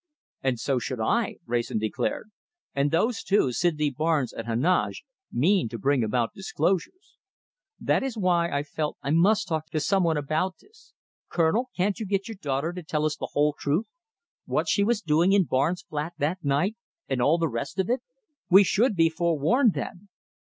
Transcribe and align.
"And 0.41 0.59
so 0.59 0.79
should 0.79 0.99
I," 0.99 1.35
Wrayson 1.45 1.77
declared. 1.77 2.31
"And 2.73 2.89
those 2.89 3.21
two, 3.21 3.51
Sydney 3.51 3.91
Barnes 3.91 4.33
and 4.33 4.47
Heneage, 4.47 5.03
mean 5.31 5.69
to 5.69 5.77
bring 5.77 6.03
about 6.03 6.33
disclosures. 6.33 7.19
That 7.79 8.01
is 8.01 8.17
why 8.17 8.49
I 8.49 8.63
felt 8.63 8.97
that 9.03 9.09
I 9.09 9.11
must 9.11 9.47
talk 9.47 9.67
to 9.69 9.79
some 9.79 10.01
one 10.03 10.17
about 10.17 10.55
this. 10.59 10.95
Colonel, 11.29 11.69
can't 11.77 11.99
you 11.99 12.07
get 12.07 12.27
your 12.27 12.37
daughter 12.41 12.73
to 12.73 12.81
tell 12.81 13.05
us 13.05 13.15
the 13.15 13.29
whole 13.33 13.53
truth 13.59 13.89
what 14.45 14.67
she 14.67 14.83
was 14.83 15.01
doing 15.01 15.33
in 15.33 15.43
Barnes' 15.43 15.83
flat 15.87 16.13
that 16.17 16.43
night, 16.43 16.75
and 17.07 17.21
all 17.21 17.37
the 17.37 17.47
rest 17.47 17.77
of 17.77 17.87
it? 17.87 18.01
We 18.49 18.63
should 18.63 18.95
be 18.95 19.07
forewarned 19.07 19.73
then!" 19.75 20.09